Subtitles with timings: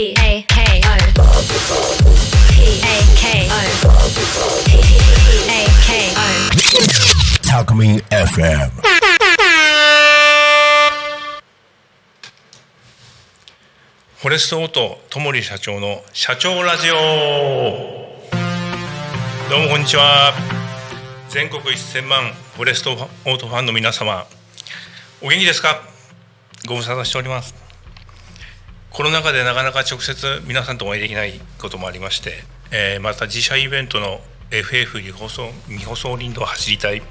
[0.00, 0.96] P A K O
[2.48, 3.60] P A K O
[4.64, 4.72] P
[5.44, 6.24] A K O
[7.44, 8.70] Talkme FM.
[14.16, 16.94] フォレストオートともり社長の社長ラジオ。
[19.50, 20.32] どうもこんにちは。
[21.28, 24.26] 全国1000万フォレストオートファンの皆様。
[25.20, 25.82] お元気ですか？
[26.66, 27.59] ご無沙汰しております。
[28.90, 37.02] コロナ禍でなかなか直接皆さんとお会いできないこともありまして、えーまた自社イベントの FF 未放送未放送林道を走りたい。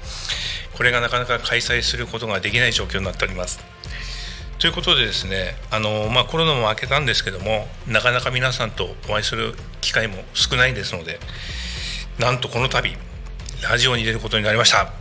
[0.76, 3.60] これがなかなか開催することができない状況になっております。
[4.58, 11.18] ということでですねあの、まあ、コロナも明けたんですけどもなかなか皆さんとお会いする機会も少ないですので
[12.18, 12.94] なんとこの度
[13.62, 14.92] ラジオに出ることになりました。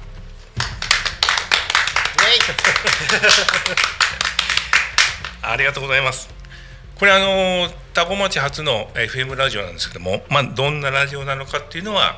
[5.42, 6.39] ありがとうございます
[7.00, 12.16] これあの多古町初の FM ラジオなんですけども、まあ、どんなラジオなのかっていうのは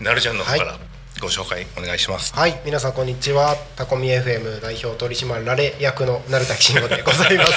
[0.00, 0.78] なるちゃんの方から
[1.20, 3.54] ご紹介お願いします、はい、皆さんこんにちは。
[3.76, 7.50] タコミ FM 代表取締られ役の成田慎吾でございます。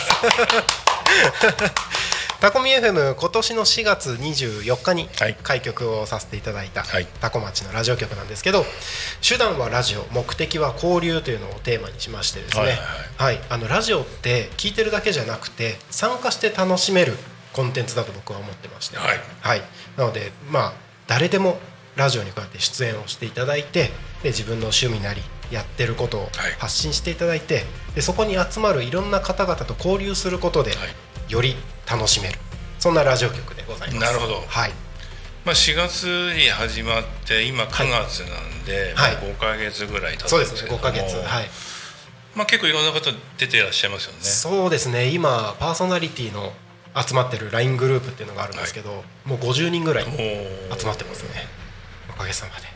[2.43, 5.37] タコミ FM 今年の4月24日にはい。
[5.43, 7.07] 開局をさせていただいたはい。
[7.21, 8.65] タコ町のラジオ局なんですけど
[9.25, 12.63] 手段はラジオ目的は交流というのをテーマにしましてですね。
[12.63, 12.77] はいはい。
[13.15, 13.45] はい。
[13.49, 17.13] あのラジオって聞いてるだけじゃなくて参加して楽しめる
[17.53, 19.19] コンテンツだと僕は思ってまして、はい。
[19.39, 19.61] はい、
[19.95, 20.73] なのでまあ
[21.07, 21.59] 誰でも
[21.95, 23.83] ラジオにこうやって出演をしていただいて
[24.21, 26.31] で自分の趣味なりやってることをはい。
[26.59, 27.63] 発信していただいて、
[27.95, 30.89] でそこに集まるいろんな方々と交流することで、はい
[31.29, 31.55] より
[31.89, 32.39] 楽しめる。
[32.79, 33.99] そんなラジオ局でございます。
[33.99, 34.43] なるほど。
[34.47, 34.71] はい。
[35.45, 36.03] まあ、4月
[36.35, 39.13] に始まって今9月なんで、はい。
[39.13, 41.15] まあ、5か月ぐらい経つそうですね5んですけどもヶ月。
[41.17, 41.49] はい。
[42.35, 44.19] まあ、結構いろんな方出ていらっしゃいますよね。
[44.21, 45.09] そうですね。
[45.09, 46.53] 今パーソナリティの
[46.95, 51.29] 集まってる LINE グループっていうのがあるんですけど、もう50人ぐらい集まってますね。
[52.09, 52.67] おかげさまで。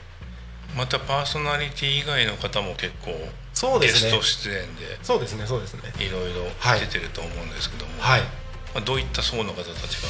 [0.75, 3.11] またパーソナリティ以外の方も結構
[3.57, 4.11] そうですね。
[4.11, 4.99] ゲスト出演で。
[5.01, 5.81] そうですねそうですね。
[5.97, 6.79] いろいろはい。
[6.79, 8.21] 出てると思うんですけども、はい。
[8.21, 8.27] ま
[8.75, 10.07] あ、どういった層の方たちが？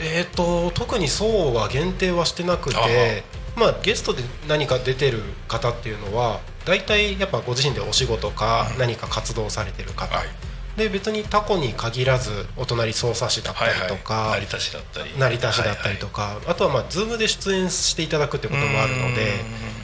[0.00, 3.24] えー、と特に層は限定はしてなくあて
[3.56, 10.28] まあ、ゲストで何か出てる方っていうのは大体やっぱご自身でお仕事か何か活動されてる方、はい。
[10.76, 15.18] で別にタコに限らずお隣匝瑳市だったりとか、成田市だったり。
[15.18, 19.40] 成田市だったりとか、あとはまあ Zoom で出演していただくってこともあるので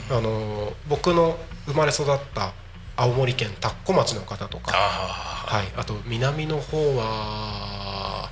[0.09, 2.53] あの僕の生まれ育った
[2.97, 8.29] 青森県田子町の方とか、あはい、あと南の方は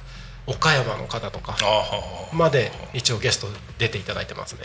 [0.48, 1.56] 岡山の方とか
[2.34, 3.48] まで一応ゲスト
[3.78, 4.62] 出ていただいてますね。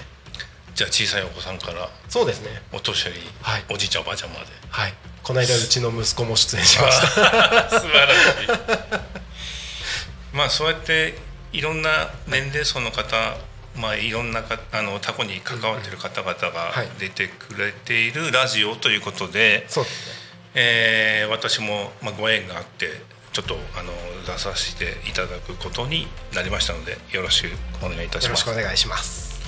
[0.75, 2.51] じゃあ小さいお子さんからそうですね。
[2.73, 3.65] お年寄り、はい。
[3.69, 4.47] おじいちゃんおばあちゃんまで。
[4.71, 4.95] はい。
[5.25, 7.09] この間うちの息子も出演しました。
[7.81, 8.17] 素晴らし
[8.47, 10.37] い。
[10.37, 11.19] まあそうやって
[11.53, 13.37] いろんな年齢層の方
[13.81, 16.89] まあいろんなかあのタコに関わっている方々がはい。
[16.99, 20.13] 出てくれているラジオということで、そうですね。
[20.55, 22.89] えー私もまあご縁があって
[23.33, 23.93] ちょっとあの
[24.27, 27.49] 出させていただくことになりましたのでよろしく
[27.85, 28.47] お願いいたします。
[28.47, 29.39] よろしくお願いします。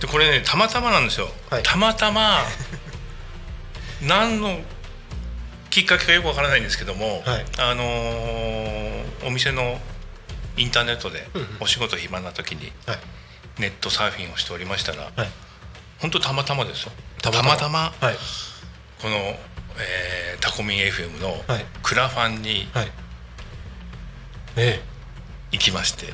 [0.00, 1.62] でこれねたまたまなんですよ、はい。
[1.62, 2.40] たまたま
[4.02, 4.58] 何の
[5.70, 7.44] きっかけかよくわからないんですけども、はい。
[7.58, 9.78] あのーお店の
[10.56, 11.24] インターネットで
[11.60, 12.98] お仕事暇な時にはい
[13.58, 15.28] ネットサーフィンをしておりましたら、はい。
[16.00, 16.92] 本当たまたまですよ。
[17.22, 17.56] たたま。
[17.56, 18.16] たまはい。
[19.00, 21.64] この、えータコミン FM のはい。
[21.82, 22.92] クラファンにはい。
[24.56, 24.82] ええ。
[25.52, 26.06] 行きまして、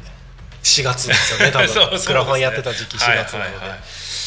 [0.62, 1.68] 4月ですよね多分。
[1.68, 2.00] そうそうね。
[2.06, 3.56] クラファンやってた時期4月なので、はい。
[3.60, 3.78] はいはい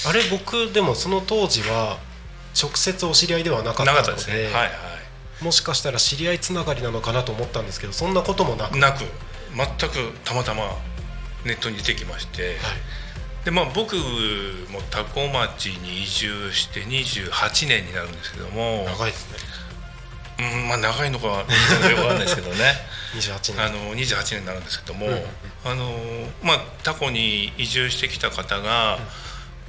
[0.08, 2.00] あれ僕でもその当時は
[2.60, 4.46] 直接お知り合いではなかったのでですね。
[4.46, 4.70] はいは
[5.42, 8.78] もしかしたら知り合いつながりなのかなと思ったんですけどそんなこともなく。
[8.78, 9.06] いなく。
[9.56, 10.78] 全くたまたま
[11.46, 12.58] ネットに出てきまして、
[13.46, 19.38] でまあ、僕も多古町に移住して28年になるんですけども、長いですね。
[20.40, 21.46] うんまあ、長いのかはよ
[21.96, 22.74] くわかんないですけどね。
[23.16, 23.66] 28年。
[23.66, 25.14] あの28年になるんですけども、うん。
[25.14, 25.26] うん
[25.64, 29.00] あのまあ、タコに移住してきた方が、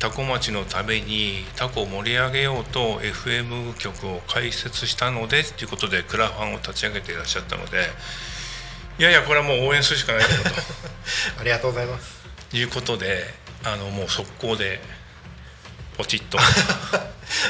[0.02, 7.86] タコ町のためにタコを盛り上げようと FM 局を開設したのでっていうことでクラファンを立ち上げていらっしゃったので
[8.98, 10.44] いやいやこれはもう応援するしかないだろう
[11.40, 12.22] ありがとうございます。
[12.50, 13.24] ということで
[13.64, 14.80] あのもう速攻で
[15.96, 16.38] ポチッと。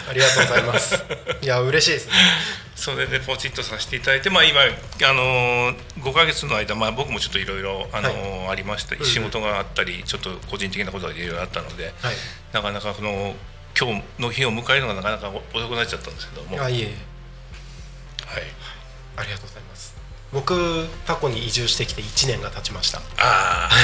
[0.09, 0.95] ありがとうございます。
[1.43, 2.13] い や嬉しいですね。
[2.77, 4.67] それでポチッとさせていただいて、まあ、今、あ
[5.13, 12.15] の5か月の間、まあ、僕もちょっといろいろあの、ありましてうん仕事があったりちょっと個人的なことがいろいろあったので、はい。
[12.53, 13.37] なかなかこの
[13.79, 16.85] 今日の日を迎えるのがなかなか遅くなっちゃったんですけども、はい、あいえ。
[16.87, 16.89] い。
[18.37, 18.53] え
[19.17, 19.92] ありがとうございます
[20.33, 22.99] 僕タコに移住してきて1年が経ちました。
[22.99, 23.71] ああ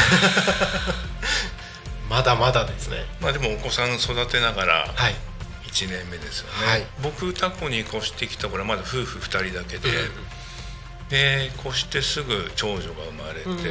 [2.08, 3.04] まだまだですね。
[3.20, 5.14] まあでもお子さん育てながらはい。
[5.66, 6.86] 1年目ですよね、はい。
[7.02, 10.10] 僕タコに越してきた頃はまだ夫婦2人だけで、うん
[11.08, 13.62] で越してすぐ長女が生まれて、うん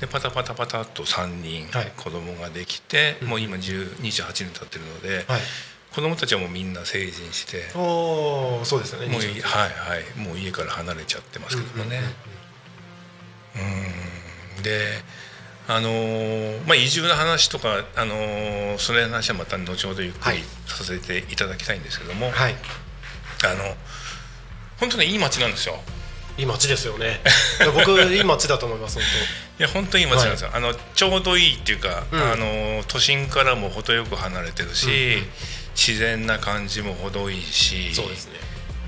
[0.00, 1.92] でパタパタパタっと3人はい。
[1.96, 5.40] 子供ができて、うんもう今10 28年経ってるので、はい
[5.94, 9.06] 子供たちはもうみんな成人して、そうですよね。
[9.06, 10.18] もうい20はいはい。
[10.18, 12.00] もう家から離れちゃってますけどもね。
[14.58, 15.02] うんで
[15.68, 20.42] あのーまあ移住の話とか、あのーその話はまた後ほどゆっくりはい。
[20.66, 22.54] させていただきたいんですけども、はい。
[23.44, 23.76] あの
[24.80, 25.78] 本当にいい街なんですよ。
[26.36, 27.20] いい街ですよね。
[27.72, 32.32] 僕いい街だと思います本いや本当にいい街なんですよ、あのちょうどいいっていうか、うん。
[32.32, 35.30] あの都心からも程よく離れてるし、うんうん
[35.74, 37.90] 自然な感じも程いいし。
[37.94, 38.34] 当そうですね。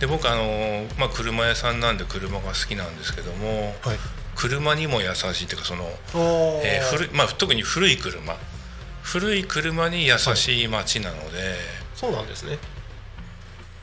[0.01, 3.99] で僕あの、まあ、車屋さんなんで車が好きなんですけどもはい。
[4.35, 5.85] 車にも優しいっていうかその、
[6.63, 8.37] えー古いまあ、特に古い車。
[9.03, 11.55] 古い車に優しい街なので、
[11.95, 12.59] そうなんですね。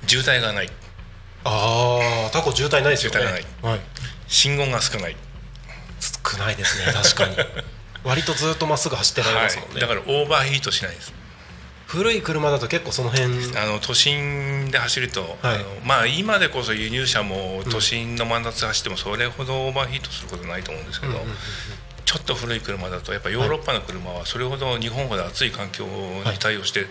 [0.06, 0.70] 渋滞がない。
[1.46, 3.20] ああタコ渋滞ないですよね。
[3.20, 3.46] 渋滞ない。
[3.62, 3.80] はい。
[4.28, 5.16] 信号が少ない、
[6.00, 7.36] 少ないですね確かに。
[8.04, 11.14] 割とずっとまっすぐ走ってられますもんね、はい、だからオーバーヒートしないです
[11.94, 13.26] 古い車だと結構その辺。
[13.56, 15.30] あの都心で走ると、はい。
[15.44, 21.14] あのまあ今でこそ輸入車も都心の真夏走ってもそれほどオーバーヒートすることないと思うんですけど、
[22.04, 26.88] ちょっと古い車だとやっぱヨーロッパの車はそれほど日本ほど暑い環境に対応して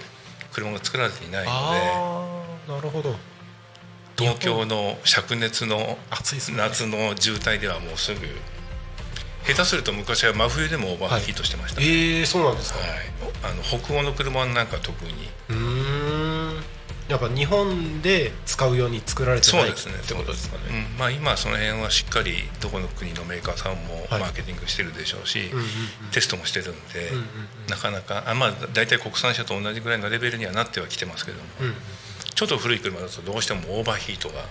[0.52, 3.16] 車が作られていないので、ああなるほど。
[4.16, 5.98] 東京の灼熱の
[6.56, 8.20] 夏の渋滞ではもうすぐ
[9.46, 11.90] 下手すると昔は真冬でもオーバーヒートしてました、はい。
[11.90, 12.78] ええそうなんですか。
[13.42, 15.12] あの北欧の車なんか特に。
[15.48, 16.62] うーん。
[17.08, 20.86] やっぱ日本で使うように作られてないそうですねってことですかね。
[20.92, 20.98] うん。
[20.98, 24.20] まあ、今その辺はしっかりどこの国のメーカーさんもはい。
[24.20, 25.68] マーケティングしてるでしょうし、うんうんうん
[26.12, 27.26] テストもしてるんで、うんうんうん。
[27.68, 31.74] なかなかあまあ大体国産車と同じぐらいのレベルにはなってはきてますけども、うん。
[32.34, 34.44] ちょっと古い車だとどうしてもオーバーヒートが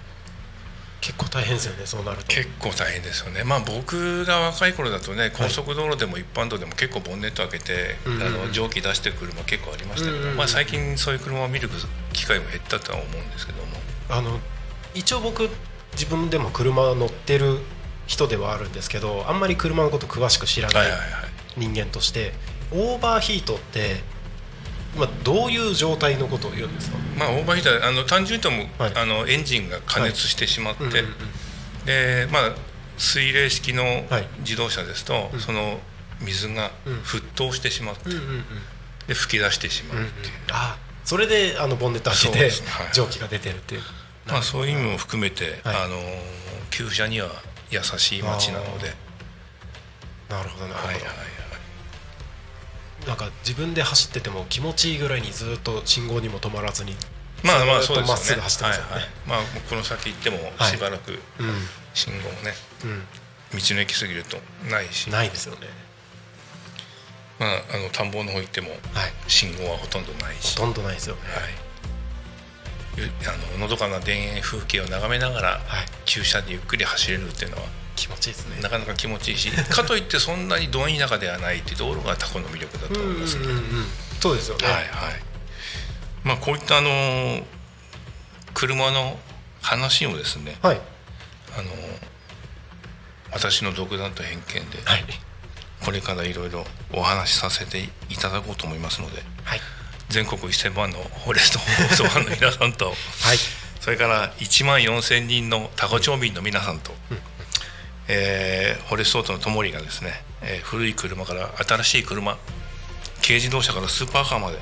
[1.01, 2.27] 結構大変ですよねそうなると。
[2.27, 3.43] 結構大変ですよね。
[3.43, 8.27] まあ僕が若い頃だとね高速道路でも一般道でも結構ボンネット開けて、うんうんうん。
[8.27, 11.69] あの蒸気出してる車結構ありましたけど、まあ、最近そういう車を見る
[12.13, 13.71] 機会も減ったとは思うんですけども。
[14.09, 14.39] あの
[14.93, 15.49] 一応僕
[15.93, 17.59] 自分でも車乗ってる
[18.07, 21.31] 人ではあるんですけどあんまり車のこと詳しく知らないいははいはい。
[21.57, 22.33] 人間として
[22.71, 24.01] オーバーヒートって
[24.95, 26.97] 今どういう状態のことを言うんですか？
[27.17, 28.95] まあオーバーヒーターあの単純に言うとも、はい。
[28.95, 31.85] あのエンジンが加熱してしまって、うんうんうん。
[31.85, 32.51] でまあ
[32.97, 34.27] 水冷式のはい。
[34.39, 35.39] 自動車ですと、うん。
[35.39, 35.79] その
[36.21, 36.99] 水がうん。
[37.01, 38.43] 沸騰してしまって、うんうんうん。
[39.07, 39.99] で吹き出してしまうう。
[40.01, 42.51] んうんっていう、あそれであのボンネット開けそうてで
[42.93, 43.81] 蒸気が出てるっていう。
[44.27, 45.75] まあ、そういう意味も含めて、はい。
[45.85, 45.97] あの
[46.69, 47.29] 旧車には
[47.71, 48.93] 優しい街なので、
[50.29, 51.40] なるほどなるほど、はいはいはい
[53.07, 56.95] なんか自分で走ってても気持ちいいぐらいにずっと信号にも止まらずに
[57.43, 58.07] まあまあそうですよね。
[58.07, 58.91] まっすぐ走ってますよね。
[58.91, 59.09] はいはい。
[59.27, 59.39] まあ
[59.69, 60.71] この先行ってもはい。
[60.71, 61.15] しばらくう
[61.93, 62.53] 信号もね、
[62.85, 64.37] ん、道の駅過ぎると
[64.69, 65.07] ないし。
[65.07, 65.67] うん、ないですよね。
[67.39, 68.79] まあ、あの田んぼの方行ってもはい。
[69.27, 70.55] 信号はほとんどないし。
[70.57, 71.21] ほとんどないですよね。
[71.23, 71.43] はい。
[72.97, 75.61] ゆあののどかな田園風景を眺めながらはい。
[76.05, 77.63] 旧車でゆっくり走れるっていうのは
[77.95, 78.61] 気持ちいいですね。
[78.61, 79.51] なかなか気持ちいいし。
[79.51, 83.45] かといってそんなにど田舎ではないっていうところがタコの魅力だと思いますね。
[83.45, 83.63] うんうんうん。
[84.19, 84.65] そうですよね。
[84.67, 84.85] はいはい。
[86.23, 87.41] まあこういったあの
[88.53, 89.19] 車の
[89.61, 90.57] 話をですね。
[90.61, 90.81] はい。
[91.57, 91.69] あの
[93.31, 95.05] 私の独断と偏見ではい。
[95.83, 97.79] これからいろいろお話しさせて
[98.09, 99.23] いただこうと思いますので。
[99.43, 99.59] はい。
[100.09, 102.87] 全国1000万のフォレスト放送ファンの皆さんと
[103.23, 103.37] はい。
[103.79, 106.91] それから1万4000人のタコ町民の皆さんと、
[108.13, 112.37] えーフォレストオートのともりがですね、えー古い車から新しい車
[113.23, 114.57] 軽自動車からスーパーカーまで、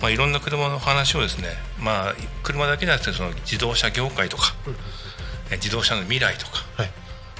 [0.00, 4.54] まあ、いろんな車の話をですね、まあ、車だけじゃなくてその自動車業界とか、
[5.50, 6.90] えー自動車の未来とか、はい。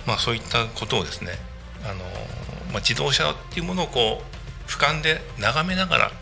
[0.07, 1.33] まあ、そういったことをですね、
[1.85, 1.95] あの
[2.71, 6.13] まあ、自動車っていうものをこう俯瞰で眺めながら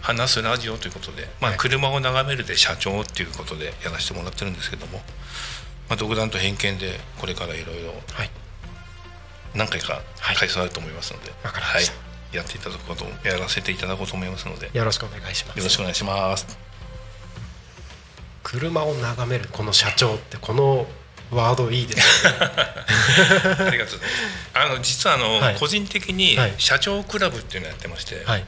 [0.00, 1.58] 話すラジオということで、まあ、はい。
[1.58, 5.02] 車を眺めるで社長っていうことでやらせてもらってるんですけども、
[5.88, 8.30] まあ、独断と偏見でこれからいろいろはい。
[9.54, 10.36] 何回かはい。
[10.36, 12.08] 回数あると思いますので、わかりました。
[12.36, 15.60] やっていただくことやらせていただこうと思いますのでよよろしくお願いします。
[15.60, 16.58] ろしくお願いします。
[18.42, 20.86] 車を眺めるこの社長ってこの
[21.30, 22.32] ワードいいですね。
[22.40, 24.50] ありがとうございます。
[24.54, 25.56] あの実はあの、はい。
[25.56, 26.54] 個人的にはい。
[26.58, 28.44] 社長クラブっていうのをやってまして、はい。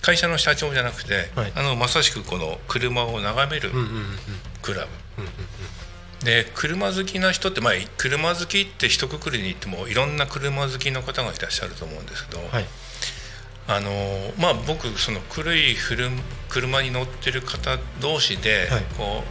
[0.00, 1.52] 会社の社長じゃなくて、はい。
[1.54, 4.18] あのまさしくこの車を眺めるうんうんうんうん。
[4.62, 5.32] クラブ、うんうん
[6.24, 12.66] で車好きな人ってまあ車好きって一括りに言ってもいろんな車好きの方がいらっしゃると思うんですけど、はい。
[13.68, 13.90] あの
[14.38, 16.10] まあ僕その古い古
[16.48, 18.82] 車に乗ってる方同士ではい。
[18.96, 19.22] こ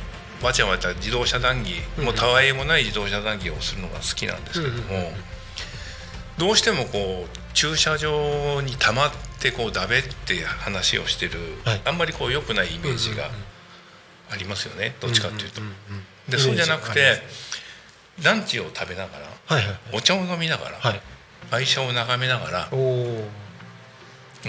[0.42, 5.14] うわちゃわちゃ自動車談義、うんもうたわいもない自動車談義をするのが好きなんですけども、うんうんうん
[6.38, 11.82] どうしてもこう駐車場に溜まってこうだべって話をしてる、はい。
[11.84, 13.44] あんまりこう良くないイメージがうんうんうん。
[14.34, 14.96] ありますよね。
[15.00, 15.62] どっちかっていうと。
[15.62, 15.74] んんん
[16.30, 17.22] でそうじゃなくて
[18.22, 20.92] ランチを食べながらありますお茶を飲みながら、はい。
[20.94, 21.02] はい
[21.52, 23.24] 愛車を眺めながらお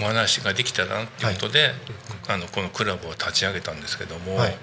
[0.01, 1.71] 話ができたらなっていうことで、
[2.27, 4.57] あのこのクラブを立ち上げたんですけども、はい。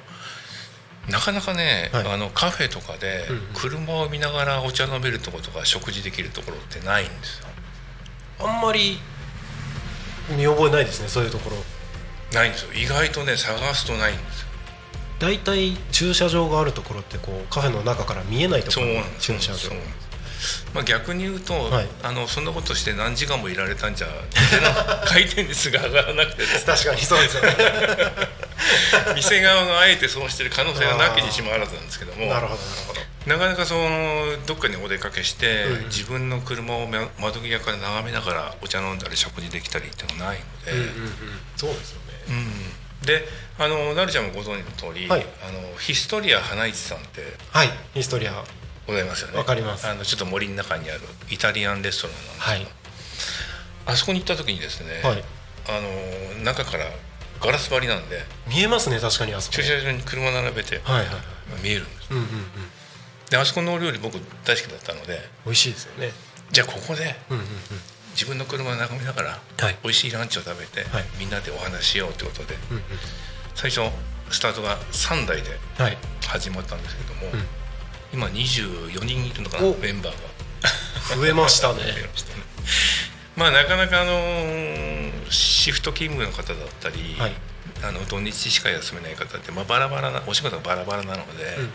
[1.11, 2.12] なかなかね、はい。
[2.12, 7.46] あのカフェとかで車を見ながらお茶飲めるところとか食事できるところってないんですよ。
[8.40, 8.99] あんまり
[10.37, 11.56] 見覚えないですねそういうところ。
[12.35, 12.73] ないんですよ。
[12.75, 14.46] 意外とね探すとないんですよ
[15.18, 19.76] 大体駐車場があるところってこうカフェの中から見えないところのそうなんです駐車場。
[20.75, 21.88] まあ、逆に言うと、はい。
[22.02, 24.06] あのそんなことして何時間もいられたんじゃ
[25.08, 26.49] 回転率が上がらなくてね。
[26.64, 27.56] 確かにそうですよね。
[29.16, 33.00] 店側があえてそうしてる可能性がなきにしもあらずなんですけどもなるほどなるほど。
[33.26, 42.73] なかなかそのどっかにお出かけして、うん自分の車をめ窓際から眺めながらお茶飲んだり食事できたりっていうのがないので、うんうんうんそうですよねうん
[43.05, 43.26] で
[43.59, 45.26] あのなるちゃんもご存知の通り、はい。
[45.47, 47.23] あのヒストリア花市さんって
[47.53, 47.71] はい。
[47.95, 48.45] ヒストリア。
[48.87, 49.38] ございますよね。
[49.38, 49.87] わかります。
[49.87, 51.00] あのちょっと森の中にある
[51.31, 53.95] イタリアンレストランなんですけど、はい。
[53.95, 55.25] あそこに行った時にですね、はい。
[55.69, 55.81] あ
[56.38, 56.85] の中から
[57.41, 59.57] ガラス張りなんで見えますね確かにあそこ。
[59.57, 61.17] 駐車場に車並べてはいはいはい。
[61.62, 62.29] 見えるんですうんうんうん。
[63.29, 66.12] であそこのお料理僕大好きだったので美味しいですよね。
[66.53, 67.49] じゃあここでうんうんうん
[68.16, 69.76] 自分の車を眺めながらはい。
[69.82, 71.04] 美味しいランチを食べて、はい。
[71.18, 72.82] みんなでお話ししようということでうん
[73.54, 73.82] 最初
[74.30, 75.99] スタートが3台でうんはい。
[76.26, 77.42] 始まったんですけども、うん。
[78.12, 79.75] 今24人いるのかなお。
[79.75, 81.16] メンバーが。
[81.16, 81.80] 増えましたね。
[81.80, 82.42] 増えましたね。
[83.37, 87.32] まあなかなかあのーシフト勤務の方だったり、はい。
[87.82, 91.70] あの土日しか休めない方って、まあ、バラバラなお仕事がバラバラなので、うんうん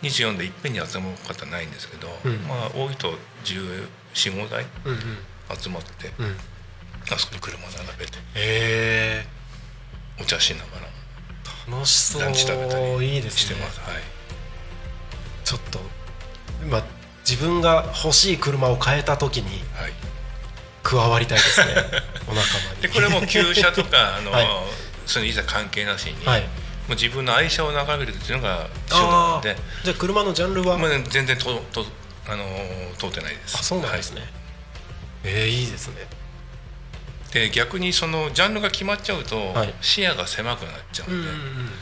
[0.00, 2.36] 24でいっぺんに集まる方ないんですけど、うん。
[2.46, 3.14] まあ多いと
[3.44, 4.98] 1415台うんうん
[5.56, 6.26] 集まって、うん。
[6.26, 6.30] へ
[7.10, 9.26] あそこに車並べてえ
[10.20, 10.88] お茶しながら
[11.72, 12.22] 楽しそう。
[12.22, 13.40] ランチ食べたりいいですね。
[13.40, 13.80] してます。
[13.80, 14.02] はい。
[15.44, 15.80] ちょっと
[16.62, 16.82] 今
[17.28, 19.92] 自分が欲しい車を変えた時にはい、
[20.82, 21.74] 加わりたいですね。
[22.28, 22.82] お仲間に。
[22.82, 24.48] でこれも旧車とか あの、はい。
[25.06, 26.42] そのいざ関係なしに、はい。
[26.42, 26.48] も
[26.90, 31.86] う自分の愛車を眺めるっていうのが手段あでーじゃあ車のジャンルは、まあ、全然とと
[32.26, 32.44] あの
[32.98, 33.58] 通ってないです。
[33.58, 34.30] あそうなんですね、はい
[35.24, 36.06] えー、いいですね。
[37.32, 39.74] で逆にそのジャンルが決まっちゃうと、はい。
[39.82, 41.28] 視野が狭くなっちゃうんで、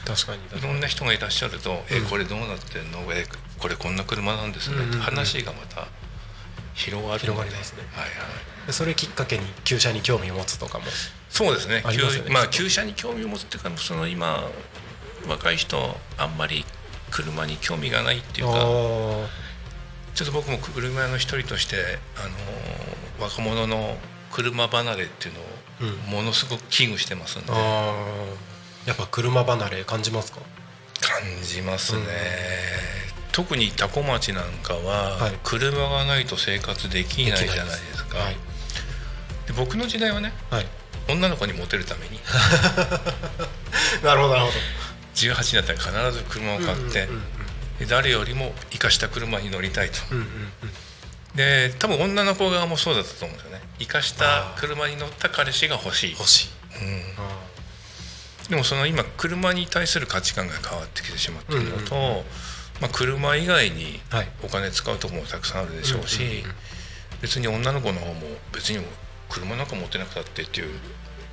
[0.04, 3.06] 確かにいろんな人がいらっしゃると「えこれどうなってんの？
[3.12, 3.26] え
[3.58, 5.86] これこんな車なんですね」って話がまた
[6.74, 7.84] 広がる広がりますね。
[7.92, 10.84] はいはい、でそれきっかけに旧車に興味を持つとかも
[11.30, 11.82] そうですね。
[11.84, 14.50] ありますよね旧まあ旧車に興味を持つっていうかその今
[15.28, 16.64] 若い人あんまり
[17.12, 19.28] 車に興味がないっていうかあ
[20.16, 21.76] ちょっと僕も車屋の一人として
[22.16, 23.98] あの若者の
[24.32, 25.40] 車離れっていうの
[25.82, 28.88] うんをものすごく危惧してますんで、ーあー。
[28.88, 30.38] やっぱ車離れ感じますか？
[31.02, 32.06] 感じますね、うん。
[33.32, 35.32] 特に多古町なんかは、はい。
[35.44, 38.16] 車がないと生活できないじゃないですか。
[38.16, 38.34] はい、
[39.46, 40.66] で僕の時代はねはい、
[41.10, 42.18] 女の子にモテるために。
[44.02, 44.52] なるほどなるほ
[45.14, 47.35] 18になったら必ず車をど買って、うんうんで
[47.84, 49.98] 誰よりも生かした車に乗りたいと。
[50.10, 50.30] うんうんうん。
[51.36, 53.62] で多分女の子側もそうだったと思うんですよね。
[53.78, 56.48] 生かした車に乗った彼氏が欲しい、欲しい。
[56.82, 57.02] うん。
[57.18, 57.36] あ
[58.48, 62.24] でもその今車に対する価値観が変わってきてしまっているのと、うん
[62.80, 64.00] まあ、車以外に
[64.42, 66.42] お金使うところもたくさんあるでしょうし、うんうんうん。
[67.22, 68.20] 別に女の子の方も
[68.52, 68.84] 別に
[69.28, 70.68] 車なんか持ってなくたってっていう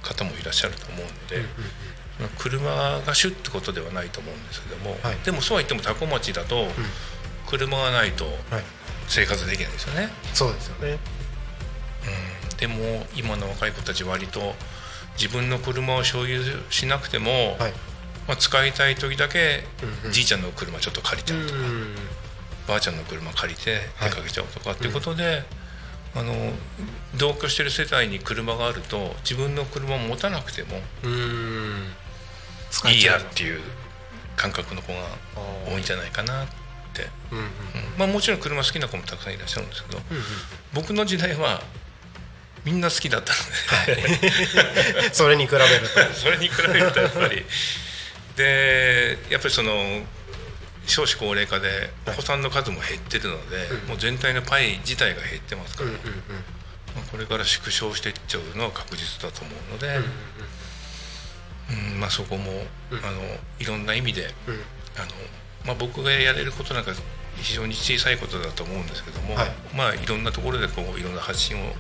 [0.02, 1.46] 方もいらっしゃると思うので、
[2.38, 5.18] 車が主ってことではないと思うんですけども、はい。
[5.26, 6.68] でもそうは言っても多古町だと
[7.48, 8.64] 車がないとはい。
[9.08, 10.10] 生活できないですよね。
[10.34, 10.98] そうですよね。
[12.52, 14.56] うん、でも今の若い子たち割と
[15.20, 17.74] 自分の車を所有しなくても、はい。
[18.28, 20.14] まあ、使いたい時だけうんうん。
[20.14, 21.60] じいちゃんの車ちょっと借りちゃうとか、
[22.70, 25.44] ばあちゃんの車借りて出かけちゃうとかっていうことで、
[26.16, 26.34] あの
[27.18, 30.80] 同居してる世帯に車があると自分の車を持たなくても
[32.74, 33.62] うん使いいやっていう
[34.36, 35.00] 感覚の子が
[35.68, 36.48] 多いんじゃないかなっ
[36.94, 37.50] て、うんうんうん。
[38.00, 40.24] まあ、もちろん車好きな子もたくさんいらっしゃるんですけどうんうん
[40.74, 41.62] 僕の時代は
[42.66, 44.32] みんな好きだったので、
[45.14, 45.66] それに比べる
[46.10, 46.14] と。
[46.16, 47.46] それに比べるとやっぱり。
[48.38, 50.02] でやっぱりその
[50.88, 53.88] 少子高齢化でお子さんの数も減ってるので、うん。
[53.90, 56.14] もう全体のパイ自体が減ってますから、うんうんうん。
[56.96, 60.12] まあこれから縮小していっちゃうのは確実だと思うので、うん
[62.00, 62.52] まあ、そこも、
[62.92, 63.00] うん。
[63.00, 63.22] あの
[63.60, 64.54] いろんな意味でうん。
[64.56, 64.62] うん
[64.96, 65.08] あの、
[65.66, 66.92] まあ、僕がやれることなんか
[67.38, 69.52] 非常に小さいことだと思うんですけども、はい。
[69.76, 71.74] まあいろんなところでこういろんな発信をうん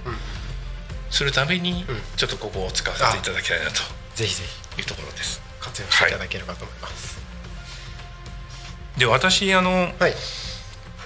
[1.12, 2.02] するためにうん。
[2.18, 3.74] ちょっとここを使わせていただきたいなと。
[4.16, 4.44] ぜひぜ
[4.76, 4.82] ひ。
[4.82, 5.42] いうところです。
[5.60, 7.20] 活用していただければと思います。
[8.98, 10.14] で私あのはい、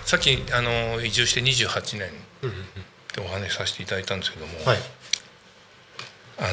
[0.06, 2.10] さっきあの移住して28年
[2.44, 2.63] うんうんうん。
[2.63, 2.65] っ
[3.13, 4.77] てお話しさせていただいたんですけども、はい。
[6.39, 6.48] あの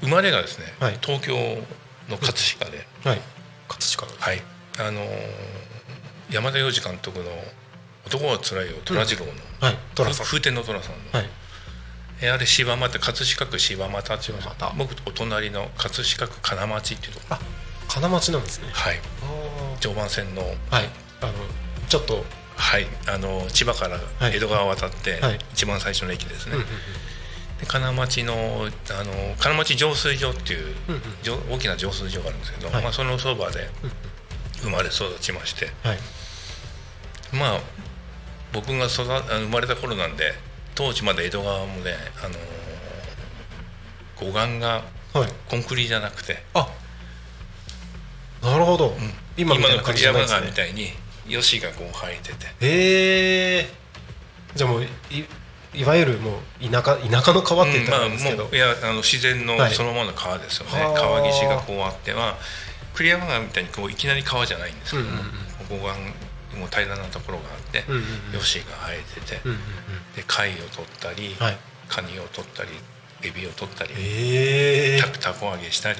[0.00, 0.98] 生まれがですね、はい。
[1.00, 1.34] 東京
[2.08, 3.20] の葛飾で、はい。
[3.68, 4.20] 葛飾の。
[4.20, 4.42] はい。
[4.78, 5.00] あの
[6.30, 7.24] 山田洋次監督の
[8.06, 9.78] 「男はつらいよ虎次郎の」はい。
[9.94, 10.26] トラさん。
[10.26, 11.30] 風天の虎さんの、はい。
[12.20, 14.72] えあれ柴又葛飾区柴又っていう柴又。
[14.76, 17.26] 僕お隣の葛飾区金町っていうとこ。
[17.30, 17.40] ろあ
[17.88, 18.68] 金町なんですね。
[18.72, 18.98] はい。
[18.98, 20.42] あ常磐線の。
[20.70, 20.88] あはい。
[21.20, 21.32] あの
[21.88, 22.24] ちょっと。
[22.56, 22.86] はい。
[23.06, 24.36] あの千葉からはい。
[24.36, 25.38] 江戸川を渡って、はい。
[25.52, 26.72] 一番最初の駅ですね、うんうんで
[27.66, 31.54] 金町のあの金町浄水場っていう、うんうん。
[31.54, 32.82] 大きな浄水場があるんですけど、はい。
[32.82, 33.90] まあ、そのそばでうん
[34.62, 35.98] 生まれ育ちましてはい。
[37.32, 37.60] まあ
[38.52, 40.32] 僕が育生まれた頃なんで
[40.74, 41.92] 当時まだ江戸川もね
[42.24, 42.28] あ
[44.24, 45.28] の護岸がはい。
[45.48, 46.68] コンクリじゃなくて、あ
[48.42, 48.96] なるほど、
[49.36, 50.88] 今の今みたいな感栗山川みたいに
[51.28, 52.46] 吉がこう生えてて。
[52.46, 53.68] へえ
[54.56, 54.88] じゃあもうい
[55.74, 59.74] いわゆるもう田舎田舎の川って言ったらあれですけど、うんまあ、もういやあの自然のはい。
[59.74, 60.92] そのままの川ですよね、はあ。
[60.94, 62.36] 川岸がこうあっては
[62.94, 65.82] 栗山川みたいにこういきなり川じゃないんですけども、うんうん。
[65.82, 68.02] 護岸も平らなところがあって、うんうん
[68.34, 68.40] うん。
[68.40, 69.58] 吉が生えてて、うんうん
[70.14, 71.56] で貝を取ったり、はい。
[71.88, 72.70] カニを取ったり
[73.22, 75.98] エビを取ったり、へえたたこ揚げしたり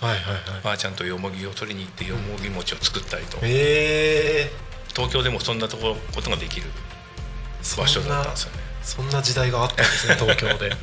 [0.00, 0.62] はいはいはい。
[0.62, 4.50] ばあちゃんとよもぎを取りに行ってよもぎ餅を作ったりと、へえ
[4.88, 6.66] 東京でもそんなとこことができる
[7.76, 8.58] 場所だったんですよね。
[8.84, 10.76] そんな時代があったんですね 東京で。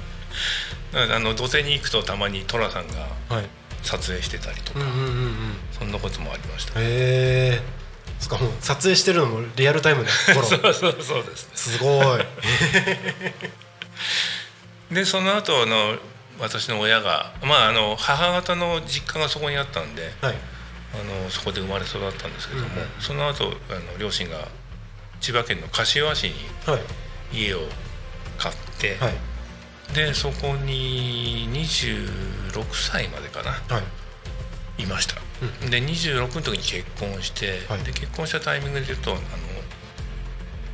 [0.94, 3.46] あの土手に行くとたまに寅さんがはい。
[3.84, 5.56] 撮影してたりとか、うんうんうんうん。
[5.78, 6.74] そんなこともありました。
[6.76, 7.62] へえ
[8.20, 11.52] そっかもう撮影してるのもリアルタイムで 頃そうそうそうですね。
[11.56, 12.26] すごい。
[14.94, 15.98] でその後あの
[16.40, 20.36] 私の親がまああの母方の実家がそこにあったんではい。
[20.94, 22.90] あのそこで生まれ育ったんですけども、うんうん。
[23.00, 24.48] その後あの両親が
[25.22, 26.36] 千葉県の柏市に
[26.66, 26.82] はい。
[27.34, 27.68] 家を
[28.42, 29.14] 買って、はい。
[29.94, 33.82] でそこに26歳までかなは
[34.80, 34.84] い。
[34.84, 35.16] いました、
[35.66, 37.84] うで26の時に結婚して、はい。
[37.84, 39.22] で結婚したタイミングで言うとあの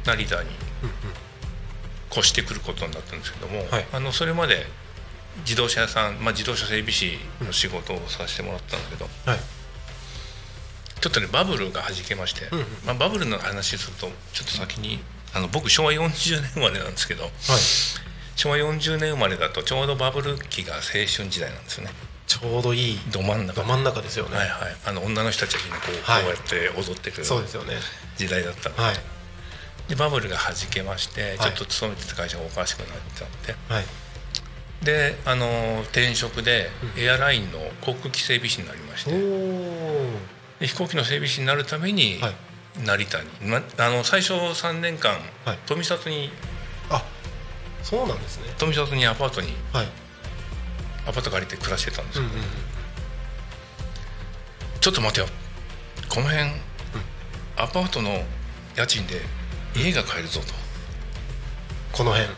[0.05, 0.49] 成田に
[2.09, 3.85] 越してくることになったんですけども、はい。
[3.91, 4.65] あのそれまで
[5.39, 9.39] 自動車屋さん、まあ、自動車整備士の仕事をさせてもらったんだけど、はい。
[11.01, 12.65] ちょっとねバブルがはじけまして、うんうん。
[12.85, 14.99] まあ、バブルの話するとちょっと先に
[15.33, 17.31] あの僕昭和40年生まれなんですけどはい。
[18.35, 21.91] 昭和40年生まれだとちょうどバブル期が青春時代なんですよね。
[22.27, 22.99] ちょうどいい。
[23.11, 23.61] ど真ん中。
[23.61, 24.75] ど真ん中ですよね、はいはい。
[24.85, 26.23] あの女の人たちがみんなこう,、はい。
[26.23, 27.75] こうやって踊ってくるそうですよね。
[28.15, 28.75] 時代だったの。
[28.75, 28.95] で,、はい。
[29.89, 31.39] でバブルがはじけましてい。
[31.39, 33.85] ちょっと勤めてた会社がおかしくなっちゃって、はい。
[34.83, 37.03] であの転職でうん。
[37.03, 39.15] エアラインの航空機整備士になりましおて。
[39.15, 42.35] おで飛行機の整備士になるためにはい
[42.85, 45.13] 成田に、ま、あの最初3年間
[45.45, 45.57] はい。
[45.65, 46.31] 富里に。
[46.89, 47.03] あ
[47.83, 48.43] そうなんですね。
[48.57, 49.53] 富里にアパートに。
[49.73, 49.87] はい。
[51.07, 52.43] アパート借りて暮らしてたんですうんうんけど、
[54.81, 55.27] ちょっと待てよ。
[56.09, 56.49] この辺、
[57.55, 58.23] アパートの
[58.75, 59.21] 家賃で
[59.75, 60.53] 家が買えるぞと。
[61.93, 62.29] この辺。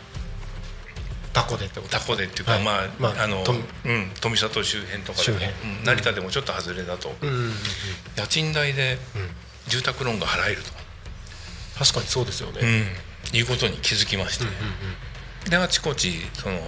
[1.32, 2.64] タコでってことタコでっていうか、はい。
[2.64, 3.56] まあ、まああのとう
[3.92, 5.32] ん、富里周辺とかで。
[5.32, 5.52] も、周辺。
[5.78, 7.52] うん成田でもちょっと外れだと、うんうんうんうん。
[8.16, 9.30] 家賃代でうん
[9.68, 10.70] 住宅ローンが払えると、
[11.78, 12.60] 確かにそうですよね、
[13.32, 14.56] うん、いうことに気づきまして、うんうん
[15.48, 16.58] であちこちその、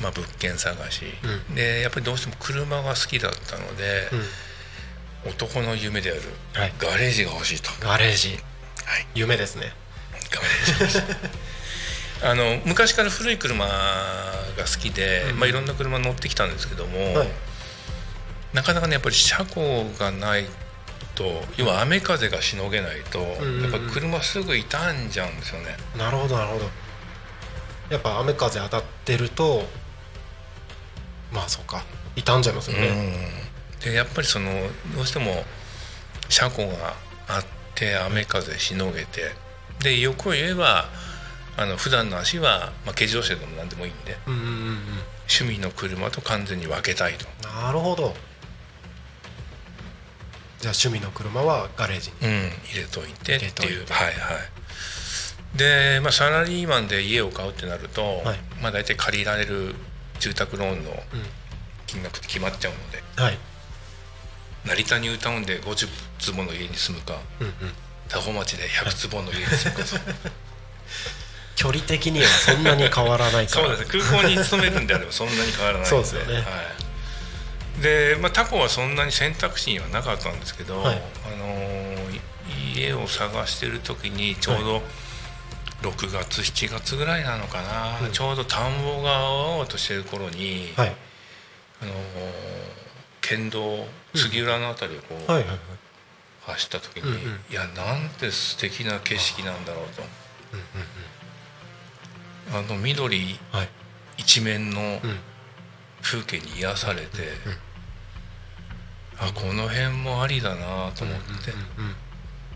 [0.00, 1.06] まあ、物件探し、
[1.50, 4.22] うでやっぱりどうしても車が好きだったので、うん。
[5.24, 6.20] 男の夢である
[6.52, 6.72] はい。
[6.78, 8.30] ガレージが欲しいと、ガレージ。
[8.30, 9.72] はい、夢ですね。
[10.30, 10.98] ガレージ
[12.24, 13.72] あの昔から古い車が
[14.58, 15.38] 好きで、うん。
[15.40, 17.28] まあ、いろんな車乗ってきたんですけども、はい。
[18.52, 20.46] なかなかねやっぱり車庫がない
[21.14, 25.76] と要は雨風がしのげないと、んうんうんやっぱ車すぐ傷んじゃうんですよね。
[25.96, 26.64] なるほどなるほど。
[27.90, 29.64] やっぱ雨風当たってると
[31.32, 31.84] まあそうか
[32.16, 33.90] 傷んじゃいますよね、うん。
[33.90, 34.50] でやっぱりその
[34.94, 35.44] どうしても
[36.28, 36.94] 車庫が
[37.28, 37.44] あっ
[37.74, 39.32] て雨風しのげて
[39.82, 40.86] で欲を言えば
[41.56, 44.78] あの普段の足は、まあ、軽自動車でも何でもいいんでうん、うんうんうん。
[45.28, 47.26] 趣味の車と完全に分けたいと。
[47.46, 48.14] なるほど
[50.62, 53.84] じゃあ趣味の車はガレージにうん、入れといてっていう。
[53.90, 55.58] はいはい。
[55.58, 58.38] で、まあ、サラリーマンで家を買うってなると、はい。
[58.62, 59.74] まあ、大体借りられる
[60.20, 60.92] 住宅ローンの
[61.88, 63.38] 金額って決まっちゃうのではい。
[64.64, 65.88] 成田ニュータウンで50
[66.20, 67.54] 坪の家に住むかうんうん。
[68.08, 69.84] 多古町で100坪の家に住むか
[71.56, 73.66] 距離的にはそんなに変わらないから。
[73.66, 73.96] そうです。
[73.96, 75.88] ね空港に勤めるんであればそんなに変わらないので。
[75.90, 76.34] そうですよね。
[76.34, 76.44] はい、
[77.82, 81.02] で、まあ、タコはそんなに選択肢にはなかったんですけど、はい。
[81.26, 81.92] あのー
[82.74, 84.82] 家を探してる時にちょうど
[85.82, 88.12] 6月7月ぐらいなのかな、うん。
[88.12, 90.96] ちょうど田んぼが青々としてる頃に、はい。
[91.82, 91.94] あのー
[93.20, 95.26] 県道杉浦の辺りをこう、
[96.50, 97.20] 走った時に、うんうん。
[97.50, 100.02] いやなんて素敵な景色なんだろうと。
[102.58, 103.68] あの緑はい。
[104.16, 105.18] 一面のうん。
[106.02, 107.28] 風景に癒されて、
[109.18, 111.94] あこの辺もありだなと思って、うんうん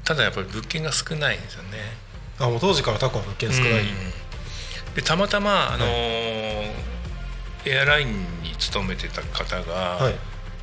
[0.07, 1.79] ただやっぱり物件が少ないんですよね。
[2.39, 3.87] あもう当時からタコは物件少ない、うん。
[4.95, 6.71] でたまたま、あのー
[7.65, 10.15] エアラインに勤めてた方がはい。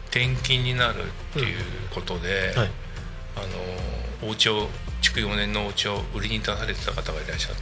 [0.06, 1.58] 転勤になるっていう
[1.94, 2.72] ことで、はい。
[3.36, 4.70] あのーお家を
[5.02, 7.62] 築4年のお家を売りに出されてた方がいらっしゃって。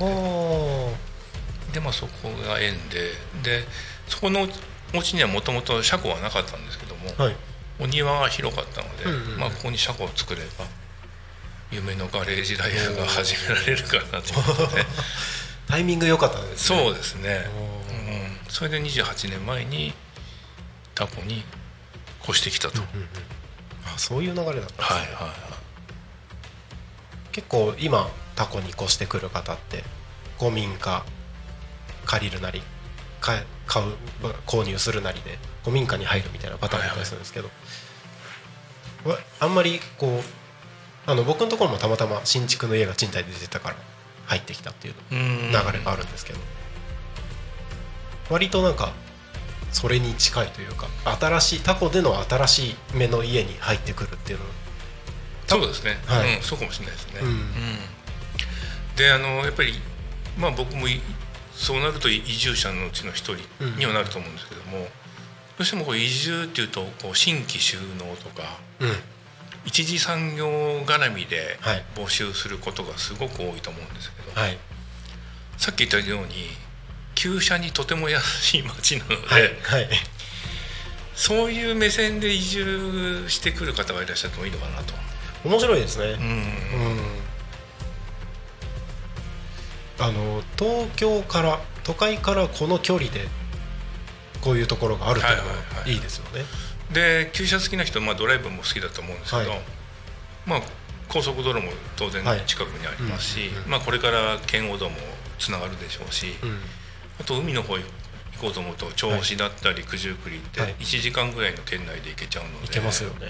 [1.73, 3.11] でまあそこが縁で。
[3.41, 3.65] で
[4.07, 4.47] そこの
[4.93, 7.35] お家にはもともと車庫はなかったんですけども、はい
[7.81, 9.39] お庭が広かったので、うんうんうん。
[9.39, 10.65] まあ、ここに車庫を作れば
[11.71, 14.85] 夢のガレージライフが始められるかなと思って。
[15.67, 16.79] タイミング良かったですね。
[16.79, 17.49] そうですね、
[17.89, 19.93] うん、それで28年前に
[20.93, 21.45] タコに
[22.23, 23.07] 越してきたと、うんうん。
[23.85, 24.75] あそういう流れだったんですね。
[24.75, 25.51] はいはいはい。
[27.31, 29.83] 結構今タコに越してくる方って
[30.37, 31.03] 古民家
[32.05, 32.61] 借りるなり
[33.21, 33.85] 買買う
[34.45, 37.49] 購入するなりで古民家に入るみたいなパターンだったりするんですけど、
[39.05, 43.75] わあんまりこうあの僕のところもたまたま新築の家が賃貸で出てたから
[44.25, 45.17] 入ってきたっていううん。
[45.51, 46.39] 流れがあるんですけど。
[48.29, 48.93] 割となんか
[49.71, 50.87] それに近いというか
[51.19, 54.45] 新しいタコでの新しい目の家に入ってくるっていうの。
[55.47, 56.37] そうですね、はい。
[56.37, 58.95] うん、そうかもしれないですね、うん。
[58.95, 59.73] であのやっぱり
[60.37, 61.01] まあ僕もい
[61.53, 63.37] そうなると移住者のうちの一人
[63.77, 64.87] にはなると思うんですけども、ど
[65.59, 68.89] うしてもこう移住っていうとこう新規収納とかうん。
[69.63, 70.47] 一次産業
[70.87, 71.85] 絡みではい。
[71.95, 74.57] 募集することがすごく多いと思うんですけど、はい。
[75.57, 76.33] さっき言ったように
[77.13, 79.43] 旧車にとても安い町なので、はい。
[79.43, 79.89] はい。
[81.13, 84.95] そういう目線で移住してくる方がいらっしゃってもいいのかなと。
[85.45, 86.13] 面白いですね。
[86.13, 86.21] うん。
[86.21, 87.20] うん
[90.01, 93.27] あの東京から都会からこの距離で
[94.41, 95.93] こういうところがあるっていうのはいはいははい。
[95.93, 96.43] いいですよね。
[96.91, 99.61] で旧車好きな人はまあドライブも好きだと思うんですけど、はい。
[100.45, 100.61] まあ
[101.07, 102.41] 高速道路も当然はい。
[102.45, 103.69] 近くにありますし、うんうんうん。
[103.71, 104.95] まあ、これから圏央道も
[105.39, 106.59] つながるでしょうし、うん。
[107.19, 107.83] あと海の方行
[108.39, 110.75] こうと思うと銚子だったり九十九里ってはい。
[110.79, 113.27] 1時間ぐらいの圏内で行けちゃうので、いけますよね。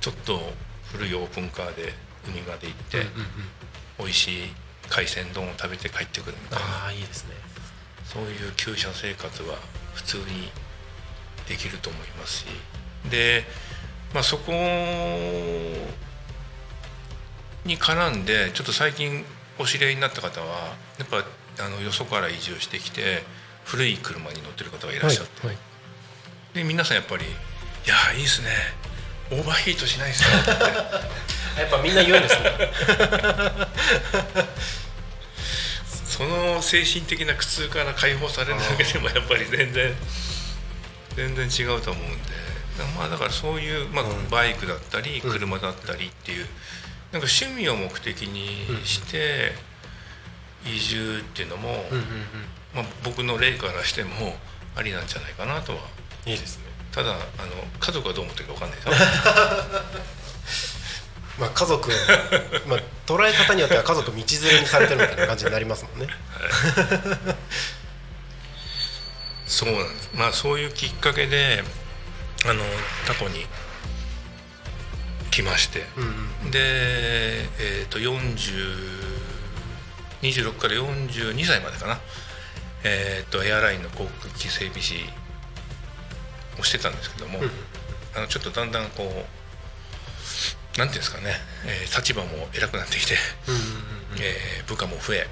[0.00, 0.40] ちょっと
[0.92, 1.92] 古いオープンカーで
[2.26, 3.24] 海まで行って、うんうんうん。
[3.98, 4.52] 美味しい
[4.88, 6.64] 海鮮丼を食べて帰ってくるみたいな。
[6.64, 7.34] ああいいですね。
[8.04, 9.56] そういう旧車生活は
[9.94, 10.50] 普通に
[11.48, 12.46] できると思いますし。
[13.10, 13.44] で、
[14.14, 14.52] まあ、そこ
[17.64, 19.24] に絡んでちょっと最近
[19.58, 21.24] お知り合いになった方はやっぱ
[21.64, 23.22] あのよそから移住してきて
[23.64, 25.56] 古い車に乗ってる方がいらっしゃって、はい
[26.54, 27.28] で皆さんやっぱり「い
[27.86, 28.48] やいいですね。
[29.30, 30.50] オーバーヒートしないですか?」って
[31.58, 32.50] やっぱみんな言うんですね。
[36.06, 39.94] その精神的な苦痛から解放されるだけでもやっぱり全然
[41.14, 42.48] 全然違うと思うんで。
[42.96, 44.28] まあだからそういう、まあうん。
[44.28, 45.30] バイクだったりうん。
[45.30, 46.46] 車だったりっていう、
[47.12, 49.52] なんか趣味を目的にして
[50.64, 51.84] 移住っていうのも、
[52.74, 54.36] まあ、僕の例からしても
[54.76, 55.78] ありなんじゃないかなとは。
[56.26, 56.64] いいですね。
[56.92, 57.18] ただあの
[57.78, 58.88] 家族はどう思ってるか分かんないです。
[58.88, 58.94] よ
[61.38, 61.90] まあ家族
[62.66, 66.08] まあ捉え方によっては家族道連れにされてるみたいな感じになりますもんね。
[69.46, 70.10] そうなんです。
[70.14, 71.62] まあそういうきっかけで
[72.44, 72.62] あの
[73.06, 73.46] タコに
[75.30, 76.06] 来まして、うんう
[76.48, 81.98] んで、えー、と4026から42歳までかな、
[82.84, 84.94] えー、とエアラインの航空機整備士
[86.58, 87.50] をしてたんですけども、うん。
[88.16, 89.26] あのちょっとだんだんこう
[90.78, 91.34] なんていうんですかね、
[91.66, 93.14] えー立場も偉くなってきて、
[93.48, 93.60] うんうん
[94.22, 95.26] えー部下も増え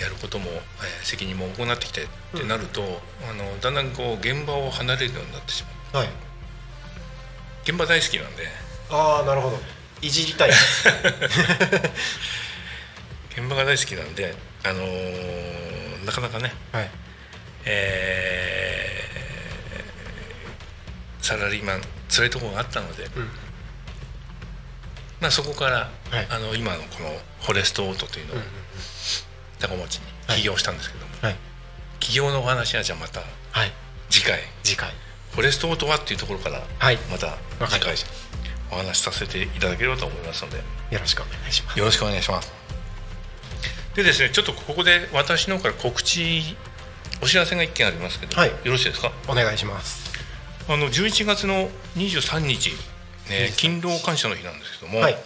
[0.00, 0.60] やることも、えー
[1.04, 2.82] 責任も重くなってきてってなると、
[3.30, 6.02] あのだんだんこう現場を離れるようになってしまう。
[6.02, 6.08] はい。
[7.62, 8.48] 現場大好きなんで。
[8.90, 9.58] ああなるほど。
[10.02, 10.50] いじりたい。
[13.30, 16.90] 現場が大好きなんであのーなかなかねはい。
[17.66, 18.98] えー
[21.24, 23.08] サラリーマン辛いところがあったので、ん
[25.20, 26.26] まあ、そこから、はい。
[26.30, 28.36] あの今のこのフォレストオートというのを
[29.58, 30.02] 高町に
[30.36, 31.36] 起業したんですけども、はい。
[32.00, 33.72] 起業のお話はじゃあまたはい。
[34.10, 34.38] 次回。
[34.62, 34.90] 次回。
[35.32, 36.96] フォレストオートはっていうところからはい。
[37.10, 37.36] また
[37.68, 37.94] 次回
[38.70, 40.58] お話しさせていただければと思いますので。
[40.90, 41.78] よろしくお願いします。
[41.78, 42.52] よろしくお願いします。
[43.94, 46.56] でですねちょっとここで私の方から告知
[47.20, 48.50] お知らせが1件ありますけど、はい。
[48.50, 49.10] よろしいですか？
[49.26, 50.08] お願いします。
[50.68, 52.72] あの11月の23日、
[53.28, 55.16] ね、23勤労感謝の日なんですけども、はい。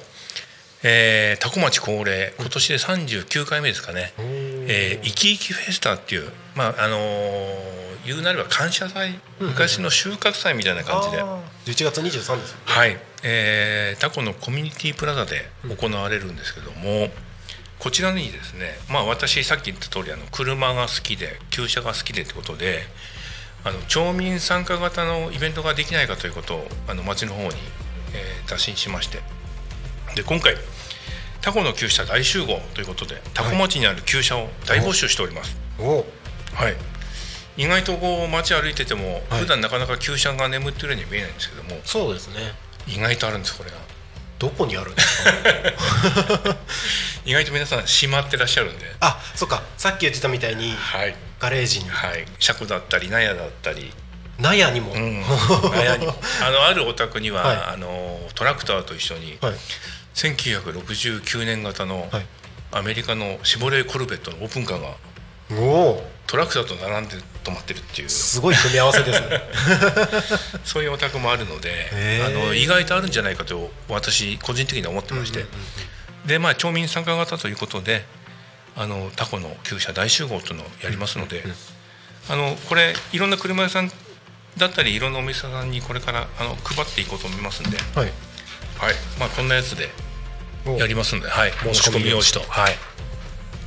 [0.85, 11.73] えー多古町恒例今年で39回目ですかね、えー、生き生きフェスタっていうまああのー言うなれば感謝祭昔の収穫祭みたいな感じで、あー。
[11.73, 12.43] 11月23ですよね。
[12.65, 17.11] はい、えー、タコのコミュニティプラザで行われるんですけども、
[17.79, 22.83] こちらにですね、まあ、私さっき言った通りあの車が好きで旧車が好きでってことで
[23.65, 27.49] あの町民参加型のイベントができないかということをあの町の方に、
[28.15, 29.21] えー打診しまして。
[30.15, 30.55] で今回
[31.41, 35.57] タコの旧車大集合ということでタコ町にある旧車を大募集しております。
[35.79, 36.77] はい。
[37.57, 39.41] 意外とこう街歩いててもはい。
[39.41, 42.53] 普段なかなか旧車が眠ってるように見えないんですけども、そうですね。
[42.87, 43.77] 意外とあるんですこれが。
[44.39, 46.57] どこにあるんですか？
[47.25, 48.85] 意外と皆さん閉まってらっしゃるんで。
[49.01, 49.63] あそっか。
[49.79, 51.15] さっき言ってたみたいにはい。
[51.39, 51.89] ガレージに。
[51.89, 52.25] はい。
[52.39, 53.93] 車庫だったり納屋だったり、
[54.43, 56.07] 納屋にも、うん、 納屋に。
[56.07, 57.57] もあのあるお宅には、はい。
[57.75, 59.55] あのトラクターと一緒に、はい。
[60.15, 62.27] 1969年型のはい。
[62.75, 64.95] アメリカのシボレーコルベットのオープンカーが
[65.51, 66.11] おお。
[66.27, 68.09] トラクターと並んで止まってるっていう。
[68.09, 69.43] すごい組み合わせですね。
[70.65, 75.49] そういうお宅もあるのであの意外とあるんじゃないかと私個人的には思ってまして、うんうん
[76.27, 78.05] でまあ町民参加型ということで
[78.77, 81.45] あのタコの旧車大集合というのをやりますので、
[82.31, 83.91] あのこれいろんな車屋さん
[84.57, 88.13] だったりいろんなお店さんにこれからあの配っていこうと思いますんで、はい。
[88.79, 88.95] はい。
[89.19, 89.89] まあ、こんなやつで
[90.67, 90.77] お。
[90.77, 92.33] やりますので、はい、申し込み用紙。
[92.33, 92.75] と、はい、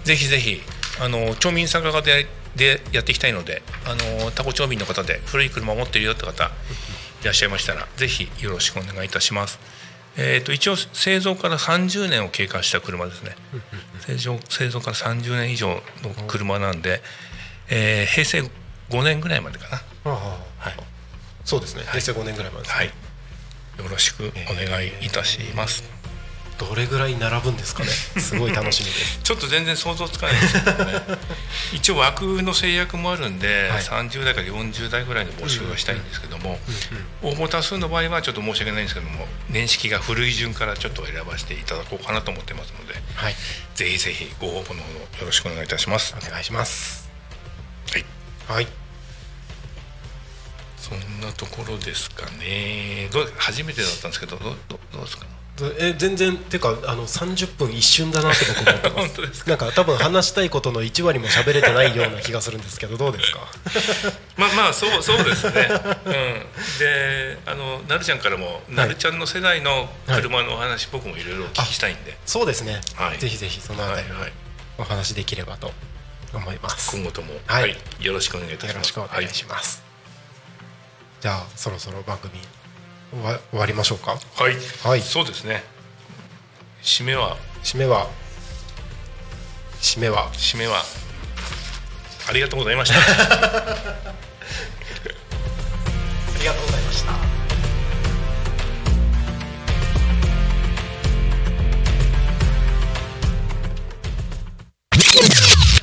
[0.03, 0.61] ぜひぜひ
[1.01, 6.45] あの町民参加型ででやっていきたいのであのタコ町民の方で古い車を持っているよって方
[7.21, 9.59] いらっしゃいましたらぜひよろしくお願いいたします。
[10.17, 13.35] えー、と一応製造から30年を経過した車ですね。
[14.07, 15.81] 製造製造から30年以上の
[16.27, 17.01] 車なんで、
[17.69, 18.49] えー平成
[18.89, 19.81] 5年ぐらいまでかな、
[20.65, 20.75] はい。
[21.43, 21.83] そうですね。
[21.83, 22.91] 平成5年ぐらいまでね、はい、よ
[23.89, 25.83] ろしくお願いいたします、
[26.57, 27.89] どれぐらい並ぶんですかね。
[27.89, 29.19] すごい楽しみです。
[29.23, 31.01] ちょっと全然想像つかないですけどね。
[31.73, 33.83] 一応枠の制約もあるんで、はい。
[33.83, 36.59] 30代から40代ぐらいの募集がしたいんですけども、
[37.21, 43.35] 応募多数の場合はちょっと申し訳ないんですけども年式が古い順からちょっと選ばせていただこうかなと思ってますのではい。
[43.75, 46.15] ぜひぜひご応募のほどよろしくお願いいたします。
[46.17, 47.09] お願いします。
[47.91, 48.05] はい。
[48.47, 48.84] はい
[50.89, 53.09] そんなところですかね。
[53.11, 55.25] どう初めてだったんですけど、どうどうどうですか？
[55.79, 63.39] え全然てかあの30分一瞬だなって僕思ってます 本当ですなんか多分話したいことの1割も喋れてないような気がするんですけどどうですか？
[64.35, 65.69] まあまあそうそうですね。
[66.05, 66.45] うん。
[66.77, 74.07] で、あのなるちゃんからも、なるちゃんの世代の車のお話、僕もいろいろお聞きしたいんで、そうですね、はいぜひぜひそのあたり。
[74.77, 75.71] お話できればと
[76.33, 78.75] 思います、今後とも、はいよろしくお願いいたします。
[78.75, 79.84] よろしくお願いします、
[81.25, 82.33] じゃあそろそろ番組
[83.09, 84.11] 終わ終わりましょうか？
[84.11, 84.53] はい。
[84.53, 84.61] はい。
[84.89, 85.63] はいそうですね。
[86.83, 87.35] 締めは？
[87.63, 88.07] 締めは？
[89.81, 90.31] 締めは？
[90.33, 90.83] 締めは？
[92.29, 92.99] ありがとうございました。
[93.01, 93.01] あ
[96.37, 97.11] りがとうございました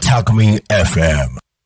[0.09, 1.42] Talk Me FM.